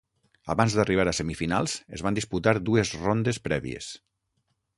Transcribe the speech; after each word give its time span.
Abans 0.53 0.77
d'arribar 0.77 1.05
a 1.11 1.13
semifinals 1.17 1.75
es 1.99 2.03
van 2.07 2.17
disputar 2.21 2.55
dues 2.71 2.95
rondes 3.05 3.41
prèvies. 3.51 3.93